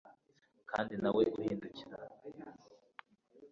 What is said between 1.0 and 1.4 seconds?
nta we